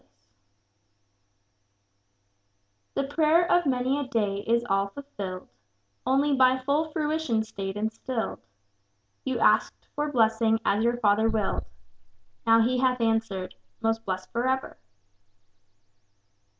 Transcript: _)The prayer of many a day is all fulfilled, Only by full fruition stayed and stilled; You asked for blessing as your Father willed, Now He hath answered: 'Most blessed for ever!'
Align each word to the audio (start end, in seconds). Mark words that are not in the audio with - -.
_)The 2.95 3.03
prayer 3.03 3.45
of 3.51 3.67
many 3.67 3.99
a 3.99 4.07
day 4.07 4.39
is 4.47 4.63
all 4.67 4.87
fulfilled, 4.87 5.47
Only 6.07 6.35
by 6.35 6.57
full 6.57 6.89
fruition 6.91 7.43
stayed 7.43 7.77
and 7.77 7.93
stilled; 7.93 8.39
You 9.25 9.37
asked 9.37 9.85
for 9.93 10.11
blessing 10.11 10.59
as 10.65 10.83
your 10.83 10.97
Father 10.97 11.29
willed, 11.29 11.65
Now 12.47 12.61
He 12.61 12.79
hath 12.79 12.99
answered: 12.99 13.53
'Most 13.79 14.03
blessed 14.03 14.31
for 14.31 14.47
ever!' 14.49 14.75